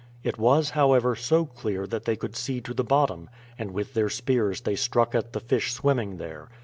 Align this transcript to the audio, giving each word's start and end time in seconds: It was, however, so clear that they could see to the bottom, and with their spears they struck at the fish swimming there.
It 0.23 0.39
was, 0.39 0.71
however, 0.71 1.15
so 1.15 1.45
clear 1.45 1.85
that 1.85 2.05
they 2.05 2.15
could 2.15 2.35
see 2.35 2.59
to 2.61 2.73
the 2.73 2.83
bottom, 2.83 3.29
and 3.59 3.69
with 3.69 3.93
their 3.93 4.09
spears 4.09 4.61
they 4.61 4.75
struck 4.75 5.13
at 5.13 5.33
the 5.33 5.39
fish 5.39 5.71
swimming 5.75 6.17
there. 6.17 6.49